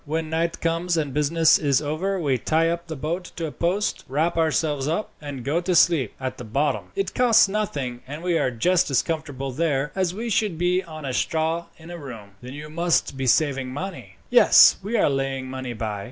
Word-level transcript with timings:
When 0.03 0.31
night 0.31 0.61
comes, 0.61 0.97
and 0.97 1.13
business 1.13 1.59
is 1.59 1.79
over, 1.79 2.19
we 2.19 2.39
tie 2.39 2.69
up 2.69 2.87
the 2.87 2.95
boat 2.95 3.25
to 3.35 3.45
a 3.45 3.51
post, 3.51 4.03
wrap 4.09 4.35
ourselves 4.35 4.87
up, 4.87 5.11
and 5.21 5.43
go 5.45 5.61
to 5.61 5.75
sleep 5.75 6.15
at 6.19 6.39
the 6.39 6.43
bottom. 6.43 6.85
It 6.95 7.13
costs 7.13 7.47
nothing, 7.47 8.01
and 8.07 8.23
we 8.23 8.35
are 8.39 8.49
just 8.49 8.89
as 8.89 9.03
comfortable 9.03 9.51
there 9.51 9.91
as 9.93 10.11
we 10.11 10.31
should 10.31 10.57
be 10.57 10.81
on 10.83 11.05
straw 11.13 11.65
in 11.77 11.91
a 11.91 11.99
room." 11.99 12.31
"Then 12.41 12.53
you 12.53 12.67
must 12.67 13.15
be 13.15 13.27
saving 13.27 13.69
money." 13.71 14.15
"Yes; 14.31 14.77
we 14.81 14.97
are 14.97 15.07
laying 15.07 15.47
money 15.47 15.73
by. 15.73 15.99